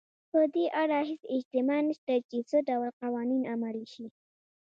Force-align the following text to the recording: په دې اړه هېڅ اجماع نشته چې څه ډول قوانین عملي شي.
په 0.31 0.39
دې 0.53 0.65
اړه 0.81 0.99
هېڅ 1.09 1.21
اجماع 1.35 1.81
نشته 1.89 2.13
چې 2.29 2.37
څه 2.49 2.57
ډول 2.67 2.89
قوانین 3.01 3.43
عملي 3.53 3.85
شي. 3.93 4.05